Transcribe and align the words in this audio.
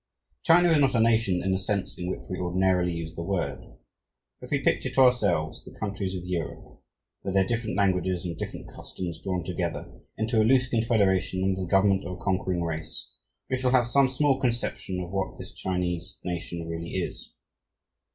China 0.41 0.69
is 0.69 0.79
not 0.79 0.95
a 0.95 0.99
nation 0.99 1.43
in 1.43 1.51
the 1.51 1.59
sense 1.59 1.95
in 1.95 2.07
which 2.07 2.21
we 2.27 2.39
ordinarily 2.39 2.91
use 2.91 3.13
the 3.13 3.21
word. 3.21 3.75
If 4.41 4.49
we 4.49 4.63
picture 4.63 4.89
to 4.89 4.99
ourselves 5.01 5.63
the 5.63 5.77
countries 5.79 6.15
of 6.15 6.25
Europe, 6.25 6.81
with 7.21 7.35
their 7.35 7.45
different 7.45 7.77
languages 7.77 8.25
and 8.25 8.35
different 8.35 8.67
customs 8.67 9.21
drawn 9.21 9.43
together 9.43 9.93
into 10.17 10.41
a 10.41 10.43
loose 10.43 10.67
confederation 10.67 11.43
under 11.43 11.61
the 11.61 11.67
government 11.67 12.03
of 12.03 12.13
a 12.13 12.23
conquering 12.23 12.63
race, 12.63 13.11
we 13.47 13.57
shall 13.59 13.73
have 13.73 13.85
some 13.85 14.09
small 14.09 14.39
conception 14.39 14.99
of 14.99 15.11
what 15.11 15.37
this 15.37 15.53
Chinese 15.53 16.17
"nation" 16.23 16.67
really 16.67 16.93
is. 16.93 17.35